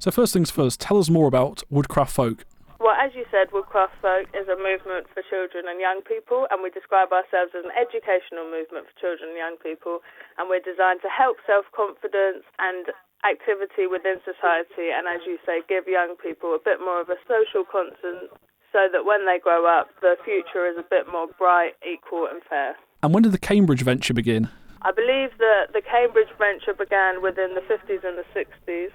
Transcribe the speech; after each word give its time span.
So, 0.00 0.08
first 0.08 0.32
things 0.32 0.48
first, 0.48 0.80
tell 0.80 0.96
us 0.96 1.12
more 1.12 1.28
about 1.28 1.60
Woodcraft 1.68 2.16
Folk. 2.16 2.48
Well, 2.80 2.96
as 2.96 3.12
you 3.12 3.28
said, 3.28 3.52
Woodcraft 3.52 4.00
Folk 4.00 4.32
is 4.32 4.48
a 4.48 4.56
movement 4.56 5.12
for 5.12 5.20
children 5.28 5.68
and 5.68 5.76
young 5.76 6.00
people, 6.00 6.48
and 6.48 6.64
we 6.64 6.72
describe 6.72 7.12
ourselves 7.12 7.52
as 7.52 7.68
an 7.68 7.76
educational 7.76 8.48
movement 8.48 8.88
for 8.88 8.96
children 8.96 9.36
and 9.36 9.36
young 9.36 9.60
people, 9.60 10.00
and 10.40 10.48
we're 10.48 10.64
designed 10.64 11.04
to 11.04 11.12
help 11.12 11.36
self 11.44 11.68
confidence 11.76 12.48
and 12.56 12.88
activity 13.28 13.84
within 13.84 14.24
society, 14.24 14.88
and 14.88 15.04
as 15.04 15.20
you 15.28 15.36
say, 15.44 15.60
give 15.68 15.84
young 15.84 16.16
people 16.16 16.56
a 16.56 16.62
bit 16.64 16.80
more 16.80 17.04
of 17.04 17.12
a 17.12 17.20
social 17.28 17.68
conscience 17.68 18.32
so 18.72 18.88
that 18.88 19.04
when 19.04 19.28
they 19.28 19.36
grow 19.36 19.68
up, 19.68 19.92
the 20.00 20.16
future 20.24 20.64
is 20.64 20.80
a 20.80 20.86
bit 20.88 21.12
more 21.12 21.28
bright, 21.36 21.76
equal, 21.84 22.24
and 22.24 22.40
fair. 22.48 22.72
And 23.04 23.12
when 23.12 23.20
did 23.20 23.36
the 23.36 23.42
Cambridge 23.44 23.84
venture 23.84 24.16
begin? 24.16 24.48
I 24.80 24.92
believe 24.92 25.36
that 25.36 25.76
the 25.76 25.82
Cambridge 25.84 26.32
venture 26.38 26.72
began 26.72 27.20
within 27.20 27.52
the 27.52 27.60
50s 27.60 28.00
and 28.00 28.16
the 28.16 28.24
60s, 28.32 28.88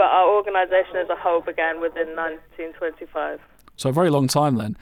but 0.00 0.08
our 0.08 0.32
organisation 0.32 0.96
as 0.96 1.12
a 1.12 1.14
whole 1.20 1.42
began 1.44 1.76
within 1.76 2.16
1925. 2.16 3.36
So, 3.76 3.90
a 3.90 3.92
very 3.92 4.08
long 4.08 4.28
time 4.28 4.56
then. 4.56 4.80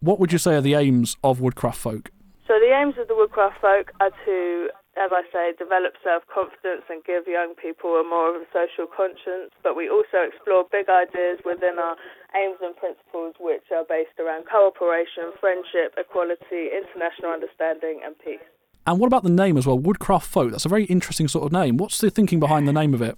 What 0.00 0.18
would 0.18 0.32
you 0.32 0.42
say 0.42 0.56
are 0.58 0.60
the 0.60 0.74
aims 0.74 1.14
of 1.22 1.38
Woodcraft 1.38 1.78
Folk? 1.78 2.10
So, 2.48 2.58
the 2.58 2.74
aims 2.74 2.98
of 2.98 3.06
the 3.06 3.14
Woodcraft 3.14 3.60
Folk 3.62 3.92
are 4.00 4.10
to, 4.26 4.68
as 4.98 5.14
I 5.14 5.22
say, 5.30 5.54
develop 5.56 5.94
self 6.02 6.26
confidence 6.26 6.82
and 6.90 6.98
give 7.06 7.30
young 7.30 7.54
people 7.54 7.94
a 7.94 8.02
more 8.02 8.34
of 8.34 8.42
a 8.42 8.46
social 8.50 8.90
conscience, 8.90 9.54
but 9.62 9.76
we 9.76 9.88
also 9.88 10.26
explore 10.26 10.66
big 10.66 10.90
ideas 10.90 11.38
within 11.46 11.78
our 11.78 11.94
aims 12.34 12.58
and 12.58 12.74
principles, 12.74 13.38
which 13.38 13.70
are 13.70 13.86
based 13.86 14.18
around 14.18 14.50
cooperation, 14.50 15.30
friendship, 15.38 15.94
equality, 15.94 16.74
international 16.74 17.30
understanding, 17.30 18.02
and 18.02 18.18
peace. 18.18 18.42
And 18.84 18.98
what 18.98 19.06
about 19.06 19.22
the 19.22 19.30
name 19.30 19.54
as 19.56 19.62
well? 19.64 19.78
Woodcraft 19.78 20.26
Folk. 20.26 20.50
That's 20.50 20.66
a 20.66 20.74
very 20.74 20.90
interesting 20.90 21.28
sort 21.28 21.46
of 21.46 21.52
name. 21.52 21.76
What's 21.76 22.02
the 22.02 22.10
thinking 22.10 22.40
behind 22.40 22.66
the 22.66 22.74
name 22.74 22.94
of 22.94 23.00
it? 23.00 23.14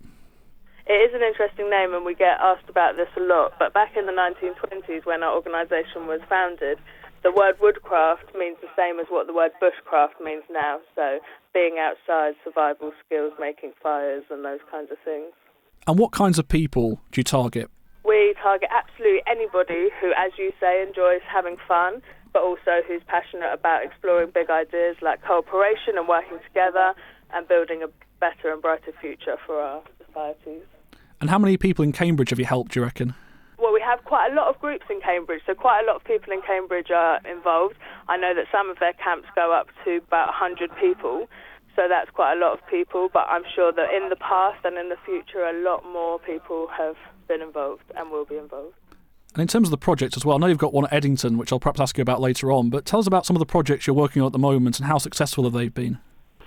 It 0.86 0.98
is 0.98 1.14
an 1.14 1.22
interesting 1.22 1.70
name, 1.70 1.94
and 1.94 2.04
we 2.04 2.14
get 2.14 2.40
asked 2.42 2.68
about 2.68 2.96
this 2.96 3.08
a 3.16 3.20
lot. 3.20 3.54
But 3.58 3.72
back 3.72 3.96
in 3.96 4.06
the 4.06 4.12
1920s, 4.12 5.06
when 5.06 5.22
our 5.22 5.34
organisation 5.34 6.06
was 6.10 6.20
founded, 6.28 6.78
the 7.22 7.30
word 7.30 7.54
woodcraft 7.60 8.34
means 8.34 8.58
the 8.60 8.72
same 8.76 8.98
as 8.98 9.06
what 9.08 9.26
the 9.26 9.32
word 9.32 9.52
bushcraft 9.62 10.18
means 10.22 10.42
now. 10.50 10.80
So, 10.94 11.20
being 11.54 11.78
outside, 11.78 12.34
survival 12.42 12.92
skills, 13.06 13.32
making 13.38 13.72
fires, 13.80 14.24
and 14.30 14.44
those 14.44 14.60
kinds 14.70 14.90
of 14.90 14.98
things. 15.04 15.30
And 15.86 15.98
what 15.98 16.10
kinds 16.10 16.38
of 16.38 16.48
people 16.48 17.00
do 17.12 17.20
you 17.20 17.24
target? 17.24 17.70
We 18.04 18.34
target 18.42 18.68
absolutely 18.74 19.22
anybody 19.26 19.90
who, 20.00 20.10
as 20.18 20.32
you 20.36 20.50
say, 20.58 20.82
enjoys 20.82 21.22
having 21.30 21.56
fun 21.68 22.02
but 22.32 22.42
also 22.42 22.80
who's 22.88 23.02
passionate 23.06 23.52
about 23.52 23.84
exploring 23.84 24.30
big 24.32 24.48
ideas 24.48 24.96
like 25.02 25.22
cooperation 25.22 25.96
and 25.96 26.08
working 26.08 26.38
together 26.48 26.94
and 27.32 27.46
building 27.46 27.82
a 27.82 27.88
better 28.20 28.52
and 28.52 28.62
brighter 28.62 28.92
future 29.00 29.36
for 29.46 29.60
our 29.60 29.82
societies. 30.12 30.64
And 31.20 31.30
how 31.30 31.38
many 31.38 31.56
people 31.56 31.84
in 31.84 31.92
Cambridge 31.92 32.30
have 32.30 32.38
you 32.38 32.44
helped, 32.44 32.72
do 32.72 32.80
you 32.80 32.84
reckon? 32.84 33.14
Well, 33.58 33.72
we 33.72 33.80
have 33.80 34.04
quite 34.04 34.32
a 34.32 34.34
lot 34.34 34.48
of 34.48 34.60
groups 34.60 34.86
in 34.90 35.00
Cambridge, 35.00 35.42
so 35.46 35.54
quite 35.54 35.82
a 35.82 35.86
lot 35.86 35.96
of 35.96 36.04
people 36.04 36.32
in 36.32 36.42
Cambridge 36.42 36.90
are 36.90 37.20
involved. 37.24 37.76
I 38.08 38.16
know 38.16 38.34
that 38.34 38.46
some 38.50 38.68
of 38.70 38.78
their 38.80 38.92
camps 38.94 39.28
go 39.36 39.52
up 39.52 39.68
to 39.84 39.98
about 39.98 40.28
100 40.28 40.70
people, 40.80 41.28
so 41.76 41.82
that's 41.88 42.10
quite 42.10 42.34
a 42.34 42.40
lot 42.40 42.58
of 42.58 42.66
people, 42.66 43.08
but 43.12 43.24
I'm 43.28 43.44
sure 43.54 43.72
that 43.72 43.94
in 43.94 44.08
the 44.08 44.16
past 44.16 44.64
and 44.64 44.76
in 44.76 44.88
the 44.88 44.96
future, 45.06 45.44
a 45.44 45.52
lot 45.62 45.84
more 45.84 46.18
people 46.18 46.66
have 46.76 46.96
been 47.28 47.40
involved 47.40 47.84
and 47.96 48.10
will 48.10 48.24
be 48.24 48.36
involved. 48.36 48.74
And 49.34 49.40
in 49.40 49.48
terms 49.48 49.68
of 49.68 49.70
the 49.70 49.78
project 49.78 50.16
as 50.16 50.24
well, 50.24 50.36
I 50.36 50.40
know 50.40 50.48
you've 50.48 50.58
got 50.58 50.74
one 50.74 50.84
at 50.86 50.92
Eddington, 50.92 51.38
which 51.38 51.52
I'll 51.52 51.60
perhaps 51.60 51.80
ask 51.80 51.96
you 51.96 52.02
about 52.02 52.20
later 52.20 52.50
on, 52.50 52.68
but 52.68 52.84
tell 52.84 52.98
us 52.98 53.06
about 53.06 53.24
some 53.24 53.36
of 53.36 53.40
the 53.40 53.46
projects 53.46 53.86
you're 53.86 53.94
working 53.94 54.20
on 54.20 54.26
at 54.26 54.32
the 54.32 54.38
moment 54.38 54.78
and 54.78 54.88
how 54.88 54.98
successful 54.98 55.44
have 55.44 55.54
they 55.54 55.68
been? 55.68 56.00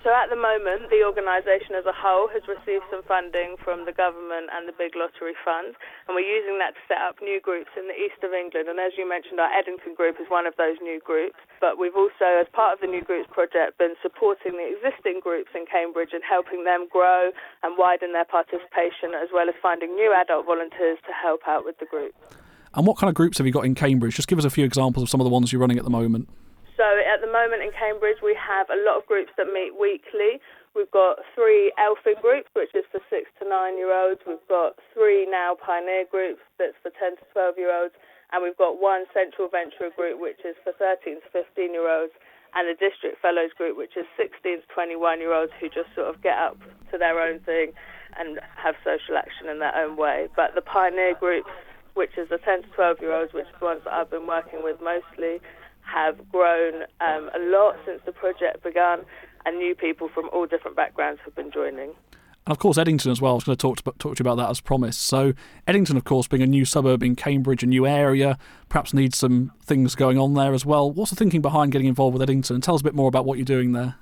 So 0.05 0.13
at 0.13 0.29
the 0.29 0.37
moment, 0.37 0.93
the 0.93 1.01
organisation 1.01 1.73
as 1.73 1.89
a 1.89 1.95
whole 1.97 2.29
has 2.29 2.45
received 2.45 2.85
some 2.93 3.01
funding 3.09 3.57
from 3.65 3.89
the 3.89 3.91
government 3.91 4.53
and 4.53 4.69
the 4.69 4.77
Big 4.77 4.93
Lottery 4.93 5.33
Fund, 5.41 5.73
and 6.05 6.13
we're 6.13 6.29
using 6.29 6.61
that 6.61 6.77
to 6.77 6.81
set 6.85 7.01
up 7.01 7.17
new 7.25 7.41
groups 7.41 7.73
in 7.73 7.89
the 7.89 7.97
east 7.97 8.21
of 8.21 8.29
England. 8.29 8.69
And 8.69 8.77
as 8.77 8.93
you 9.01 9.09
mentioned, 9.09 9.41
our 9.41 9.49
Eddington 9.49 9.97
group 9.97 10.21
is 10.21 10.29
one 10.29 10.45
of 10.45 10.53
those 10.61 10.77
new 10.77 11.01
groups. 11.01 11.41
But 11.57 11.81
we've 11.81 11.97
also, 11.97 12.37
as 12.37 12.45
part 12.53 12.77
of 12.77 12.85
the 12.85 12.89
New 12.93 13.01
Groups 13.01 13.25
project, 13.33 13.81
been 13.81 13.97
supporting 14.05 14.61
the 14.61 14.77
existing 14.77 15.25
groups 15.25 15.49
in 15.57 15.65
Cambridge 15.65 16.13
and 16.13 16.21
helping 16.21 16.69
them 16.69 16.85
grow 16.85 17.33
and 17.65 17.73
widen 17.73 18.13
their 18.13 18.29
participation, 18.29 19.17
as 19.17 19.33
well 19.33 19.49
as 19.49 19.57
finding 19.57 19.97
new 19.97 20.13
adult 20.13 20.45
volunteers 20.45 21.01
to 21.09 21.17
help 21.17 21.49
out 21.49 21.65
with 21.65 21.81
the 21.81 21.89
group. 21.89 22.13
And 22.77 22.85
what 22.85 23.01
kind 23.01 23.09
of 23.09 23.17
groups 23.17 23.41
have 23.41 23.49
you 23.49 23.53
got 23.57 23.65
in 23.65 23.73
Cambridge? 23.73 24.13
Just 24.13 24.29
give 24.29 24.37
us 24.37 24.45
a 24.45 24.53
few 24.53 24.69
examples 24.69 25.01
of 25.01 25.09
some 25.09 25.17
of 25.17 25.25
the 25.25 25.33
ones 25.33 25.49
you're 25.49 25.65
running 25.65 25.81
at 25.81 25.83
the 25.83 25.89
moment. 25.89 26.29
So 26.75 26.83
at 26.83 27.23
the 27.23 27.31
moment 27.31 27.63
in 27.63 27.71
Cambridge, 27.71 28.19
we 28.19 28.35
have 28.35 28.67
a 28.67 28.75
lot 28.83 28.99
of 28.99 29.07
groups 29.07 29.31
that 29.39 29.47
meet 29.47 29.71
weekly. 29.71 30.43
We've 30.75 30.91
got 30.91 31.23
three 31.31 31.71
Elfin 31.79 32.19
groups, 32.19 32.51
which 32.51 32.75
is 32.75 32.83
for 32.91 32.99
six 33.07 33.31
to 33.39 33.47
nine 33.47 33.79
year 33.79 33.95
olds. 33.95 34.19
We've 34.27 34.43
got 34.51 34.75
three 34.91 35.23
now 35.23 35.55
Pioneer 35.55 36.03
groups, 36.03 36.43
that's 36.59 36.75
for 36.83 36.91
10 36.91 37.15
to 37.15 37.25
12 37.31 37.55
year 37.55 37.71
olds. 37.71 37.95
And 38.35 38.43
we've 38.43 38.59
got 38.59 38.83
one 38.83 39.07
Central 39.15 39.47
Venture 39.47 39.87
group, 39.95 40.19
which 40.19 40.43
is 40.43 40.59
for 40.67 40.75
13 40.75 41.23
to 41.23 41.27
15 41.31 41.71
year 41.71 41.87
olds. 41.87 42.11
And 42.55 42.67
a 42.67 42.75
District 42.75 43.19
Fellows 43.23 43.55
group, 43.55 43.79
which 43.79 43.95
is 43.95 44.07
16 44.19 44.63
to 44.63 44.67
21 44.75 45.23
year 45.23 45.31
olds 45.31 45.55
who 45.63 45.71
just 45.71 45.87
sort 45.95 46.11
of 46.11 46.19
get 46.19 46.35
up 46.35 46.59
to 46.91 46.99
their 46.99 47.23
own 47.23 47.39
thing 47.47 47.71
and 48.19 48.39
have 48.59 48.75
social 48.83 49.15
action 49.15 49.47
in 49.47 49.59
their 49.59 49.75
own 49.75 49.95
way. 49.95 50.27
But 50.35 50.55
the 50.55 50.63
Pioneer 50.63 51.15
groups 51.15 51.47
which 51.95 52.11
is 52.19 52.27
the 52.27 52.37
10 52.43 52.63
to 52.63 52.69
12 52.75 52.97
year 52.99 53.15
olds, 53.15 53.31
which 53.33 53.47
is 53.47 53.55
the 53.59 53.65
ones 53.65 53.79
that 53.85 53.93
I've 53.93 54.11
been 54.11 54.27
working 54.27 54.59
with 54.61 54.83
mostly, 54.83 55.39
have 55.85 56.17
grown 56.31 56.83
um, 57.01 57.29
a 57.35 57.39
lot 57.39 57.75
since 57.85 58.01
the 58.05 58.11
project 58.11 58.63
began, 58.63 58.99
and 59.45 59.57
new 59.57 59.75
people 59.75 60.09
from 60.13 60.29
all 60.33 60.45
different 60.45 60.75
backgrounds 60.75 61.21
have 61.25 61.35
been 61.35 61.51
joining. 61.51 61.93
And 62.47 62.51
of 62.51 62.59
course, 62.59 62.77
Eddington 62.77 63.11
as 63.11 63.19
well. 63.19 63.31
I 63.31 63.35
was 63.35 63.43
going 63.43 63.57
to 63.57 63.61
talk 63.61 63.77
to, 63.77 63.83
talk 63.83 64.15
to 64.15 64.23
you 64.23 64.29
about 64.29 64.35
that 64.35 64.51
as 64.51 64.61
promised. 64.61 65.01
So, 65.01 65.33
Eddington, 65.67 65.97
of 65.97 66.03
course, 66.03 66.27
being 66.27 66.43
a 66.43 66.47
new 66.47 66.63
suburb 66.63 67.01
in 67.01 67.15
Cambridge, 67.15 67.63
a 67.63 67.65
new 67.65 67.87
area, 67.87 68.37
perhaps 68.69 68.93
needs 68.93 69.17
some 69.17 69.51
things 69.63 69.95
going 69.95 70.19
on 70.19 70.35
there 70.35 70.53
as 70.53 70.63
well. 70.63 70.91
What's 70.91 71.09
the 71.09 71.15
thinking 71.15 71.41
behind 71.41 71.71
getting 71.71 71.87
involved 71.87 72.13
with 72.13 72.21
Eddington? 72.21 72.61
Tell 72.61 72.75
us 72.75 72.81
a 72.81 72.83
bit 72.83 72.93
more 72.93 73.07
about 73.07 73.25
what 73.25 73.39
you're 73.39 73.45
doing 73.45 73.71
there. 73.71 73.95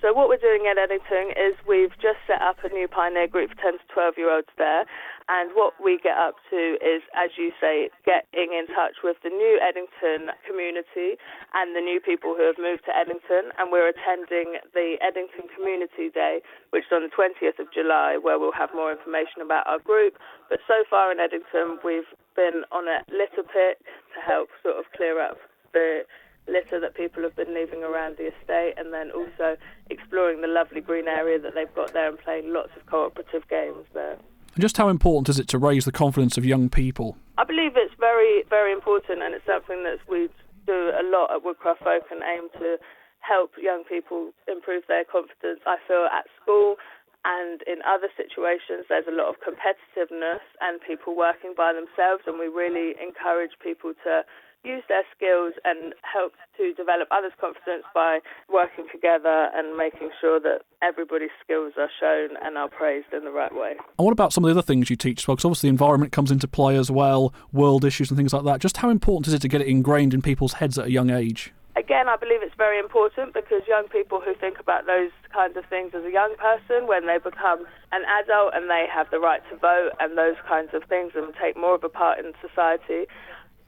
So 0.00 0.12
what 0.12 0.28
we're 0.28 0.36
doing 0.36 0.64
at 0.70 0.78
Eddington 0.78 1.32
is 1.36 1.56
we've 1.66 1.90
just 2.00 2.18
set 2.28 2.40
up 2.40 2.62
a 2.62 2.68
new 2.68 2.86
pioneer 2.86 3.26
group 3.26 3.50
for 3.50 3.56
10 3.56 3.72
to 3.72 3.78
12 3.92 4.14
year 4.16 4.32
olds 4.32 4.46
there, 4.56 4.84
and 5.28 5.52
what 5.52 5.76
we 5.76 6.00
get 6.00 6.16
up 6.16 6.40
to 6.48 6.80
is, 6.80 7.04
as 7.12 7.36
you 7.36 7.52
say, 7.60 7.92
getting 8.08 8.56
in 8.56 8.64
touch 8.72 9.04
with 9.04 9.20
the 9.22 9.28
new 9.28 9.60
Eddington 9.60 10.32
community 10.48 11.20
and 11.52 11.76
the 11.76 11.84
new 11.84 12.00
people 12.00 12.32
who 12.32 12.48
have 12.48 12.56
moved 12.56 12.88
to 12.88 12.96
Eddington. 12.96 13.52
And 13.60 13.68
we're 13.68 13.92
attending 13.92 14.56
the 14.72 14.96
Eddington 15.04 15.52
Community 15.52 16.08
Day, 16.08 16.40
which 16.70 16.88
is 16.88 16.92
on 16.96 17.04
the 17.04 17.12
20th 17.12 17.60
of 17.60 17.68
July, 17.72 18.16
where 18.16 18.40
we'll 18.40 18.56
have 18.56 18.72
more 18.72 18.90
information 18.90 19.44
about 19.44 19.68
our 19.68 19.78
group. 19.78 20.16
But 20.48 20.64
so 20.66 20.84
far 20.88 21.12
in 21.12 21.20
Eddington, 21.20 21.76
we've 21.84 22.08
been 22.32 22.64
on 22.72 22.88
a 22.88 23.04
litter 23.12 23.44
pick 23.44 23.84
to 23.84 24.18
help 24.24 24.48
sort 24.62 24.80
of 24.80 24.88
clear 24.96 25.20
up 25.20 25.36
the 25.76 26.08
litter 26.48 26.80
that 26.80 26.96
people 26.96 27.22
have 27.22 27.36
been 27.36 27.52
leaving 27.52 27.84
around 27.84 28.16
the 28.16 28.32
estate, 28.32 28.72
and 28.78 28.92
then 28.94 29.10
also 29.10 29.60
exploring 29.90 30.40
the 30.40 30.48
lovely 30.48 30.80
green 30.80 31.06
area 31.06 31.38
that 31.38 31.52
they've 31.54 31.74
got 31.74 31.92
there 31.92 32.08
and 32.08 32.18
playing 32.18 32.50
lots 32.52 32.70
of 32.80 32.86
cooperative 32.86 33.46
games 33.48 33.84
there. 33.92 34.16
And 34.58 34.66
just 34.66 34.74
how 34.74 34.90
important 34.90 35.30
is 35.30 35.38
it 35.38 35.46
to 35.54 35.56
raise 35.56 35.86
the 35.86 35.94
confidence 35.94 36.34
of 36.34 36.42
young 36.42 36.66
people? 36.66 37.14
I 37.38 37.46
believe 37.46 37.78
it's 37.78 37.94
very, 37.94 38.42
very 38.50 38.74
important, 38.74 39.22
and 39.22 39.30
it's 39.30 39.46
something 39.46 39.86
that 39.86 40.02
we 40.10 40.26
do 40.66 40.90
a 40.98 41.06
lot 41.06 41.30
at 41.30 41.46
Woodcraft 41.46 41.86
Folk 41.86 42.10
and 42.10 42.26
aim 42.26 42.50
to 42.58 42.74
help 43.22 43.54
young 43.54 43.86
people 43.86 44.34
improve 44.50 44.82
their 44.90 45.06
confidence. 45.06 45.62
I 45.62 45.78
feel 45.86 46.10
at 46.10 46.26
school 46.42 46.74
and 47.22 47.62
in 47.70 47.86
other 47.86 48.10
situations 48.18 48.90
there's 48.90 49.06
a 49.06 49.14
lot 49.14 49.30
of 49.30 49.38
competitiveness 49.38 50.42
and 50.58 50.82
people 50.82 51.14
working 51.14 51.54
by 51.54 51.70
themselves, 51.70 52.26
and 52.26 52.34
we 52.34 52.50
really 52.50 52.98
encourage 52.98 53.54
people 53.62 53.94
to 54.02 54.26
use 54.64 54.82
their 54.88 55.04
skills 55.14 55.54
and 55.64 55.94
help 56.02 56.32
to 56.56 56.74
develop 56.74 57.08
others' 57.10 57.32
confidence 57.40 57.84
by 57.94 58.18
working 58.52 58.86
together 58.92 59.48
and 59.54 59.76
making 59.76 60.10
sure 60.20 60.40
that 60.40 60.62
everybody's 60.82 61.30
skills 61.42 61.72
are 61.78 61.90
shown 62.00 62.36
and 62.42 62.58
are 62.58 62.68
praised 62.68 63.12
in 63.12 63.24
the 63.24 63.30
right 63.30 63.54
way. 63.54 63.76
And 63.98 64.04
what 64.04 64.12
about 64.12 64.32
some 64.32 64.44
of 64.44 64.48
the 64.48 64.52
other 64.52 64.66
things 64.66 64.90
you 64.90 64.96
teach? 64.96 65.26
Because 65.26 65.44
obviously 65.44 65.68
the 65.68 65.72
environment 65.72 66.12
comes 66.12 66.30
into 66.30 66.48
play 66.48 66.76
as 66.76 66.90
well, 66.90 67.32
world 67.52 67.84
issues 67.84 68.10
and 68.10 68.16
things 68.16 68.32
like 68.32 68.44
that. 68.44 68.60
Just 68.60 68.78
how 68.78 68.90
important 68.90 69.28
is 69.28 69.34
it 69.34 69.42
to 69.42 69.48
get 69.48 69.60
it 69.60 69.68
ingrained 69.68 70.14
in 70.14 70.22
people's 70.22 70.54
heads 70.54 70.78
at 70.78 70.86
a 70.86 70.90
young 70.90 71.10
age? 71.10 71.52
Again, 71.78 72.08
I 72.08 72.16
believe 72.16 72.42
it's 72.42 72.58
very 72.58 72.80
important 72.80 73.34
because 73.34 73.62
young 73.68 73.86
people 73.86 74.20
who 74.20 74.34
think 74.34 74.58
about 74.58 74.86
those 74.86 75.12
kinds 75.32 75.56
of 75.56 75.64
things 75.66 75.92
as 75.94 76.02
a 76.02 76.10
young 76.10 76.34
person, 76.34 76.88
when 76.88 77.06
they 77.06 77.18
become 77.18 77.66
an 77.92 78.02
adult 78.18 78.50
and 78.54 78.68
they 78.68 78.86
have 78.92 79.06
the 79.12 79.20
right 79.20 79.40
to 79.48 79.56
vote 79.56 79.90
and 80.00 80.18
those 80.18 80.34
kinds 80.48 80.74
of 80.74 80.82
things 80.88 81.12
and 81.14 81.32
take 81.40 81.56
more 81.56 81.76
of 81.76 81.84
a 81.84 81.88
part 81.88 82.18
in 82.18 82.32
society, 82.42 83.06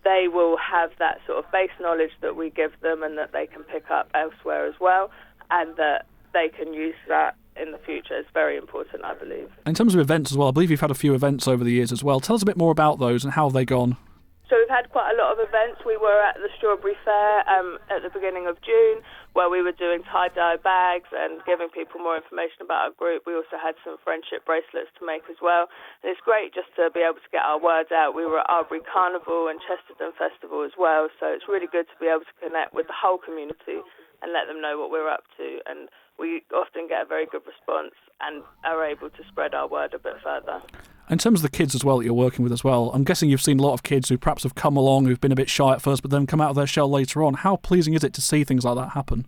they 0.04 0.26
will 0.32 0.56
have 0.56 0.90
that 0.98 1.20
sort 1.26 1.44
of 1.44 1.50
base 1.52 1.70
knowledge 1.80 2.12
that 2.20 2.36
we 2.36 2.50
give 2.50 2.72
them 2.80 3.02
and 3.02 3.18
that 3.18 3.32
they 3.32 3.46
can 3.46 3.62
pick 3.64 3.90
up 3.90 4.10
elsewhere 4.14 4.66
as 4.66 4.74
well, 4.80 5.10
and 5.50 5.76
that 5.76 6.06
they 6.32 6.48
can 6.48 6.72
use 6.72 6.94
that 7.08 7.36
in 7.56 7.72
the 7.72 7.78
future. 7.78 8.16
It's 8.16 8.28
very 8.32 8.56
important, 8.56 9.04
I 9.04 9.14
believe. 9.14 9.50
In 9.66 9.74
terms 9.74 9.94
of 9.94 10.00
events 10.00 10.30
as 10.30 10.38
well, 10.38 10.48
I 10.48 10.50
believe 10.52 10.70
you've 10.70 10.80
had 10.80 10.90
a 10.90 10.94
few 10.94 11.14
events 11.14 11.46
over 11.48 11.64
the 11.64 11.72
years 11.72 11.92
as 11.92 12.02
well. 12.02 12.20
Tell 12.20 12.36
us 12.36 12.42
a 12.42 12.46
bit 12.46 12.56
more 12.56 12.70
about 12.70 12.98
those 12.98 13.24
and 13.24 13.34
how 13.34 13.46
have 13.46 13.52
they 13.52 13.64
gone? 13.64 13.96
So 14.50 14.58
we've 14.58 14.68
had 14.68 14.90
quite 14.90 15.14
a 15.14 15.16
lot 15.16 15.30
of 15.30 15.38
events. 15.38 15.86
We 15.86 15.94
were 15.94 16.18
at 16.26 16.34
the 16.34 16.50
Strawberry 16.58 16.98
Fair 17.06 17.46
um, 17.46 17.78
at 17.86 18.02
the 18.02 18.10
beginning 18.10 18.50
of 18.50 18.58
June. 18.66 18.98
where 19.32 19.46
we 19.46 19.62
were 19.62 19.74
doing 19.74 20.02
tie 20.10 20.28
dye 20.34 20.58
bags 20.58 21.06
and 21.14 21.38
giving 21.46 21.70
people 21.70 22.02
more 22.02 22.18
information 22.18 22.66
about 22.66 22.90
our 22.90 22.94
group. 22.98 23.22
We 23.26 23.34
also 23.38 23.54
had 23.62 23.78
some 23.86 23.94
friendship 24.02 24.42
bracelets 24.42 24.90
to 24.98 25.06
make 25.06 25.22
as 25.30 25.38
well. 25.38 25.70
And 26.02 26.10
it's 26.10 26.22
great 26.26 26.50
just 26.50 26.74
to 26.74 26.90
be 26.90 27.00
able 27.00 27.22
to 27.22 27.30
get 27.30 27.46
our 27.46 27.62
words 27.62 27.94
out. 27.94 28.18
We 28.18 28.26
were 28.26 28.42
at 28.42 28.50
Arbury 28.50 28.82
Carnival 28.82 29.46
and 29.46 29.62
Chesterton 29.62 30.10
Festival 30.18 30.66
as 30.66 30.74
well, 30.74 31.06
so 31.22 31.30
it's 31.30 31.46
really 31.46 31.70
good 31.70 31.86
to 31.86 31.96
be 32.02 32.10
able 32.10 32.26
to 32.26 32.36
connect 32.42 32.74
with 32.74 32.90
the 32.90 32.96
whole 32.96 33.22
community 33.22 33.78
and 34.22 34.34
let 34.34 34.50
them 34.50 34.58
know 34.58 34.74
what 34.82 34.90
we're 34.90 35.08
up 35.08 35.30
to. 35.38 35.62
And 35.70 35.86
we 36.18 36.42
often 36.50 36.90
get 36.90 37.06
a 37.06 37.08
very 37.08 37.30
good 37.30 37.46
response 37.46 37.94
and 38.18 38.42
are 38.66 38.82
able 38.82 39.14
to 39.14 39.22
spread 39.30 39.54
our 39.54 39.70
word 39.70 39.94
a 39.94 40.02
bit 40.02 40.18
further. 40.26 40.58
In 41.10 41.18
terms 41.18 41.40
of 41.40 41.42
the 41.42 41.56
kids 41.56 41.74
as 41.74 41.84
well 41.84 41.98
that 41.98 42.04
you're 42.04 42.14
working 42.14 42.44
with 42.44 42.52
as 42.52 42.62
well, 42.62 42.92
I'm 42.94 43.02
guessing 43.02 43.28
you've 43.28 43.42
seen 43.42 43.58
a 43.58 43.62
lot 43.62 43.74
of 43.74 43.82
kids 43.82 44.08
who 44.08 44.16
perhaps 44.16 44.44
have 44.44 44.54
come 44.54 44.76
along 44.76 45.06
who've 45.06 45.20
been 45.20 45.32
a 45.32 45.36
bit 45.36 45.50
shy 45.50 45.72
at 45.72 45.82
first, 45.82 46.02
but 46.02 46.12
then 46.12 46.24
come 46.24 46.40
out 46.40 46.50
of 46.50 46.56
their 46.56 46.68
shell 46.68 46.88
later 46.88 47.24
on. 47.24 47.34
How 47.34 47.56
pleasing 47.56 47.94
is 47.94 48.04
it 48.04 48.14
to 48.14 48.20
see 48.20 48.44
things 48.44 48.64
like 48.64 48.76
that 48.76 48.90
happen? 48.90 49.26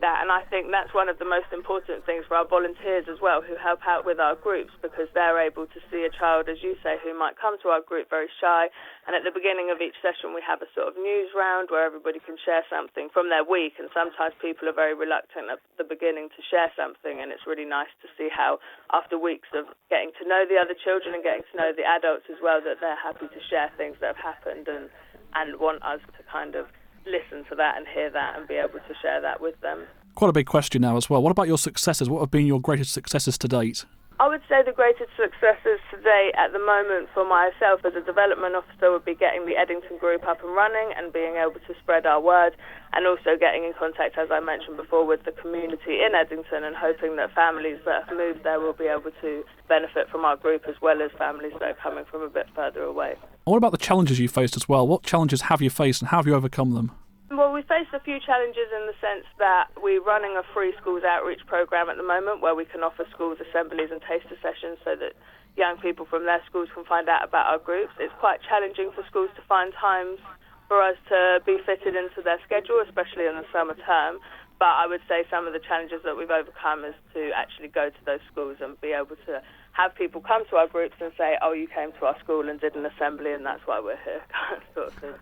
That. 0.00 0.22
And 0.22 0.30
I 0.30 0.42
think 0.48 0.70
that's 0.70 0.92
one 0.94 1.08
of 1.08 1.18
the 1.18 1.28
most 1.28 1.50
important 1.52 2.06
things 2.06 2.24
for 2.26 2.38
our 2.38 2.46
volunteers 2.46 3.06
as 3.10 3.20
well, 3.20 3.42
who 3.42 3.54
help 3.58 3.80
out 3.86 4.06
with 4.06 4.18
our 4.18 4.34
groups, 4.34 4.72
because 4.82 5.06
they're 5.14 5.38
able 5.38 5.66
to 5.66 5.80
see 5.90 6.06
a 6.06 6.12
child, 6.12 6.48
as 6.48 6.62
you 6.62 6.74
say, 6.82 6.96
who 7.02 7.16
might 7.16 7.36
come 7.36 7.58
to 7.62 7.68
our 7.68 7.82
group 7.82 8.10
very 8.10 8.30
shy. 8.40 8.68
And 9.06 9.16
at 9.16 9.24
the 9.24 9.34
beginning 9.34 9.70
of 9.70 9.80
each 9.80 9.96
session, 10.00 10.34
we 10.34 10.42
have 10.44 10.60
a 10.62 10.68
sort 10.74 10.88
of 10.88 10.94
news 10.96 11.30
round 11.36 11.70
where 11.70 11.84
everybody 11.84 12.20
can 12.20 12.36
share 12.40 12.62
something 12.68 13.08
from 13.12 13.28
their 13.28 13.44
week. 13.44 13.76
And 13.78 13.88
sometimes 13.92 14.34
people 14.38 14.68
are 14.68 14.76
very 14.76 14.94
reluctant 14.94 15.50
at 15.50 15.60
the 15.76 15.84
beginning 15.84 16.28
to 16.34 16.40
share 16.44 16.70
something. 16.76 17.20
And 17.20 17.32
it's 17.32 17.46
really 17.46 17.68
nice 17.68 17.92
to 18.04 18.08
see 18.18 18.28
how, 18.28 18.58
after 18.92 19.18
weeks 19.18 19.48
of 19.54 19.66
getting 19.88 20.12
to 20.20 20.28
know 20.28 20.44
the 20.48 20.58
other 20.60 20.74
children 20.74 21.14
and 21.14 21.22
getting 21.24 21.46
to 21.50 21.54
know 21.56 21.70
the 21.72 21.86
adults 21.86 22.28
as 22.28 22.38
well, 22.42 22.60
that 22.62 22.78
they're 22.80 22.98
happy 22.98 23.26
to 23.26 23.40
share 23.48 23.72
things 23.76 23.96
that 24.00 24.14
have 24.14 24.22
happened 24.22 24.68
and, 24.68 24.90
and 25.34 25.60
want 25.60 25.82
us 25.82 26.00
to 26.16 26.22
kind 26.30 26.54
of 26.54 26.66
listen 27.10 27.44
to 27.48 27.56
that 27.56 27.76
and 27.76 27.86
hear 27.86 28.10
that 28.10 28.38
and 28.38 28.46
be 28.48 28.54
able 28.54 28.78
to 28.78 28.94
share 29.02 29.20
that 29.20 29.40
with 29.40 29.60
them. 29.60 29.84
Quite 30.14 30.30
a 30.30 30.32
big 30.32 30.46
question 30.46 30.82
now 30.82 30.96
as 30.96 31.08
well. 31.08 31.22
What 31.22 31.30
about 31.30 31.46
your 31.48 31.58
successes? 31.58 32.08
What 32.08 32.20
have 32.20 32.30
been 32.30 32.46
your 32.46 32.60
greatest 32.60 32.92
successes 32.92 33.38
to 33.38 33.48
date? 33.48 33.84
I 34.20 34.26
would 34.26 34.42
say 34.48 34.66
the 34.66 34.72
greatest 34.74 35.14
successes 35.14 35.78
today 35.94 36.32
at 36.34 36.50
the 36.50 36.58
moment 36.58 37.06
for 37.14 37.22
myself 37.22 37.86
as 37.86 37.94
a 37.94 38.02
development 38.02 38.56
officer 38.56 38.90
would 38.90 39.04
be 39.04 39.14
getting 39.14 39.46
the 39.46 39.54
Eddington 39.54 39.96
group 39.98 40.26
up 40.26 40.42
and 40.42 40.56
running 40.56 40.90
and 40.98 41.12
being 41.12 41.36
able 41.36 41.62
to 41.62 41.74
spread 41.78 42.04
our 42.04 42.20
word 42.20 42.56
and 42.94 43.06
also 43.06 43.38
getting 43.38 43.62
in 43.62 43.74
contact, 43.78 44.18
as 44.18 44.26
I 44.32 44.40
mentioned 44.40 44.76
before, 44.76 45.06
with 45.06 45.22
the 45.22 45.30
community 45.30 46.02
in 46.02 46.18
Eddington 46.18 46.64
and 46.64 46.74
hoping 46.74 47.14
that 47.14 47.32
families 47.32 47.78
that 47.86 48.08
have 48.08 48.16
moved 48.18 48.42
there 48.42 48.58
will 48.58 48.72
be 48.72 48.90
able 48.90 49.12
to 49.22 49.44
benefit 49.68 50.10
from 50.10 50.24
our 50.24 50.36
group 50.36 50.66
as 50.66 50.74
well 50.82 51.00
as 51.00 51.12
families 51.16 51.52
that 51.60 51.70
are 51.70 51.78
coming 51.80 52.04
from 52.10 52.22
a 52.22 52.28
bit 52.28 52.48
further 52.56 52.82
away. 52.82 53.14
what 53.44 53.58
about 53.58 53.70
the 53.70 53.78
challenges 53.78 54.18
you 54.18 54.28
faced 54.28 54.56
as 54.56 54.68
well? 54.68 54.84
What 54.84 55.04
challenges 55.04 55.42
have 55.42 55.62
you 55.62 55.70
faced 55.70 56.02
and 56.02 56.08
how 56.08 56.16
have 56.16 56.26
you 56.26 56.34
overcome 56.34 56.74
them? 56.74 56.90
Well, 57.38 57.54
we 57.54 57.62
faced 57.62 57.94
a 57.94 58.02
few 58.02 58.18
challenges 58.18 58.66
in 58.74 58.90
the 58.90 58.98
sense 58.98 59.22
that 59.38 59.70
we're 59.78 60.02
running 60.02 60.34
a 60.34 60.42
free 60.50 60.74
schools 60.74 61.06
outreach 61.06 61.38
program 61.46 61.86
at 61.86 61.94
the 61.94 62.02
moment 62.02 62.42
where 62.42 62.58
we 62.58 62.66
can 62.66 62.82
offer 62.82 63.06
schools 63.14 63.38
assemblies 63.38 63.94
and 63.94 64.02
taster 64.02 64.34
sessions 64.42 64.74
so 64.82 64.98
that 64.98 65.14
young 65.54 65.78
people 65.78 66.02
from 66.02 66.26
their 66.26 66.42
schools 66.50 66.66
can 66.74 66.82
find 66.82 67.06
out 67.06 67.22
about 67.22 67.46
our 67.46 67.62
groups. 67.62 67.94
It's 68.02 68.10
quite 68.18 68.42
challenging 68.42 68.90
for 68.90 69.06
schools 69.06 69.30
to 69.38 69.42
find 69.46 69.70
times 69.78 70.18
for 70.66 70.82
us 70.82 70.98
to 71.14 71.38
be 71.46 71.62
fitted 71.62 71.94
into 71.94 72.26
their 72.26 72.42
schedule, 72.42 72.82
especially 72.82 73.30
in 73.30 73.38
the 73.38 73.46
summer 73.54 73.78
term. 73.86 74.18
But 74.58 74.74
I 74.74 74.90
would 74.90 75.06
say 75.06 75.22
some 75.30 75.46
of 75.46 75.54
the 75.54 75.62
challenges 75.62 76.02
that 76.02 76.18
we've 76.18 76.34
overcome 76.34 76.82
is 76.82 76.98
to 77.14 77.30
actually 77.38 77.70
go 77.70 77.86
to 77.86 78.02
those 78.02 78.24
schools 78.26 78.58
and 78.58 78.74
be 78.82 78.90
able 78.90 79.14
to 79.30 79.38
have 79.78 79.94
people 79.94 80.18
come 80.26 80.42
to 80.50 80.58
our 80.58 80.66
groups 80.66 80.98
and 80.98 81.14
say, 81.14 81.38
"Oh, 81.38 81.54
you 81.54 81.70
came 81.70 81.94
to 82.02 82.10
our 82.10 82.18
school 82.18 82.50
and 82.50 82.58
did 82.58 82.74
an 82.74 82.82
assembly, 82.82 83.30
and 83.30 83.46
that's 83.46 83.62
why 83.62 83.78
we're 83.78 84.02
here," 84.02 84.26
sort 84.74 84.90
of 84.90 84.98
thing. 84.98 85.14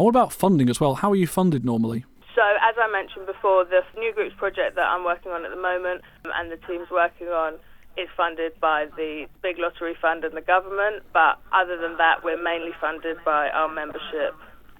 And 0.00 0.06
what 0.06 0.16
about 0.16 0.32
funding 0.32 0.70
as 0.70 0.80
well? 0.80 0.94
How 0.94 1.12
are 1.12 1.14
you 1.14 1.26
funded 1.26 1.62
normally? 1.62 2.06
So, 2.34 2.40
as 2.40 2.74
I 2.80 2.90
mentioned 2.90 3.26
before, 3.26 3.66
the 3.66 3.82
New 3.98 4.14
Groups 4.14 4.34
project 4.34 4.74
that 4.76 4.86
I'm 4.86 5.04
working 5.04 5.30
on 5.30 5.44
at 5.44 5.50
the 5.50 5.60
moment 5.60 6.00
um, 6.24 6.32
and 6.36 6.50
the 6.50 6.56
team's 6.66 6.88
working 6.90 7.28
on 7.28 7.58
is 7.98 8.08
funded 8.16 8.58
by 8.60 8.86
the 8.96 9.26
Big 9.42 9.58
Lottery 9.58 9.94
Fund 10.00 10.24
and 10.24 10.34
the 10.34 10.40
government. 10.40 11.02
But 11.12 11.38
other 11.52 11.76
than 11.76 11.98
that, 11.98 12.24
we're 12.24 12.42
mainly 12.42 12.70
funded 12.80 13.18
by 13.26 13.50
our 13.50 13.68
membership 13.68 14.34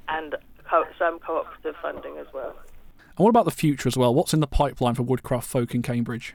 and 0.09 0.37
co- 0.67 0.89
some 0.99 1.19
cooperative 1.19 1.75
funding 1.83 2.17
as 2.17 2.27
well. 2.33 2.57
And 2.97 3.19
what 3.19 3.29
about 3.29 3.45
the 3.45 3.51
future 3.51 3.91
as 3.91 3.99
well? 3.99 4.15
What's 4.15 4.33
in 4.33 4.41
the 4.41 4.47
pipeline 4.47 4.95
for 4.95 5.03
Woodcraft 5.03 5.47
folk 5.47 5.75
in 5.75 5.83
Cambridge? 5.83 6.35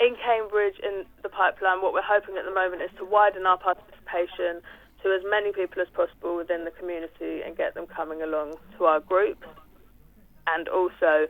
In 0.00 0.16
Cambridge, 0.22 0.76
in 0.82 1.06
the 1.22 1.30
pipeline, 1.30 1.80
what 1.80 1.94
we're 1.94 2.02
hoping 2.02 2.36
at 2.36 2.44
the 2.44 2.52
moment 2.52 2.82
is 2.82 2.90
to 2.98 3.06
widen 3.06 3.46
our 3.46 3.56
participation 3.56 4.60
to 5.02 5.10
as 5.10 5.22
many 5.28 5.52
people 5.52 5.82
as 5.82 5.88
possible 5.94 6.36
within 6.36 6.64
the 6.64 6.70
community 6.72 7.42
and 7.44 7.56
get 7.56 7.74
them 7.74 7.86
coming 7.86 8.22
along 8.22 8.54
to 8.78 8.84
our 8.84 9.00
groups, 9.00 9.46
and 10.46 10.68
also 10.68 11.26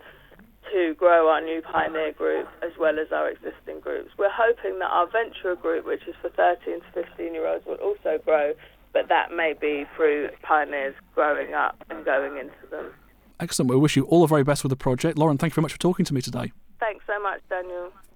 to 0.72 0.94
grow 0.94 1.28
our 1.28 1.40
new 1.40 1.60
pioneer 1.62 2.12
group 2.12 2.48
as 2.62 2.70
well 2.78 2.98
as 2.98 3.10
our 3.12 3.28
existing 3.28 3.80
groups. 3.80 4.10
We're 4.18 4.30
hoping 4.32 4.78
that 4.78 4.90
our 4.90 5.08
venture 5.10 5.56
group, 5.56 5.86
which 5.86 6.02
is 6.06 6.14
for 6.22 6.30
13 6.30 6.80
to 6.80 7.04
15 7.04 7.34
year 7.34 7.46
olds, 7.46 7.66
will 7.66 7.74
also 7.76 8.18
grow, 8.24 8.54
but 8.92 9.08
that 9.08 9.32
may 9.32 9.54
be 9.58 9.86
through 9.96 10.28
pioneers 10.42 10.94
growing 11.14 11.54
up 11.54 11.76
and 11.90 12.04
going 12.04 12.36
into 12.38 12.66
them. 12.70 12.92
Excellent. 13.40 13.70
We 13.70 13.76
wish 13.76 13.96
you 13.96 14.04
all 14.04 14.20
the 14.20 14.28
very 14.28 14.44
best 14.44 14.62
with 14.62 14.70
the 14.70 14.76
project. 14.76 15.18
Lauren, 15.18 15.36
thank 15.36 15.52
you 15.52 15.54
very 15.56 15.62
much 15.62 15.72
for 15.72 15.80
talking 15.80 16.04
to 16.04 16.14
me 16.14 16.20
today. 16.20 16.52
Thanks 16.78 17.04
so 17.06 17.20
much, 17.20 17.40
Daniel. 17.48 17.92